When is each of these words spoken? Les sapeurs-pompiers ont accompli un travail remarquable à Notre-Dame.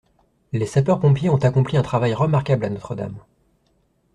Les 0.51 0.65
sapeurs-pompiers 0.65 1.29
ont 1.29 1.37
accompli 1.37 1.77
un 1.77 1.83
travail 1.83 2.15
remarquable 2.15 2.65
à 2.65 2.69
Notre-Dame. 2.71 3.19